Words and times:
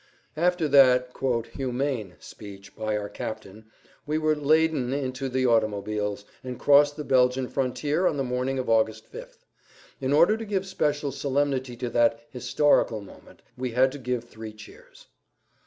After 0.35 0.67
that 0.67 1.11
"humane" 1.55 2.15
speech 2.17 2.75
by 2.75 2.97
our 2.97 3.07
captain 3.07 3.65
we 4.07 4.17
were 4.17 4.35
"laden" 4.35 4.93
into 4.93 5.29
the 5.29 5.45
automobiles, 5.45 6.25
and 6.43 6.57
crossed 6.59 6.97
the 6.97 7.03
Belgian 7.03 7.47
frontier 7.47 8.07
on 8.07 8.17
the 8.17 8.23
morning 8.23 8.57
of 8.57 8.67
August 8.67 9.13
5th. 9.13 9.45
In 9.99 10.11
order 10.11 10.37
to 10.37 10.43
give 10.43 10.65
special 10.65 11.11
solemnity 11.11 11.75
to 11.75 11.89
that 11.91 12.19
"historical" 12.31 12.99
moment 13.01 13.43
we 13.55 13.73
had 13.73 13.91
to 13.91 13.99
give 13.99 14.23
three 14.23 14.53
cheers. 14.53 15.05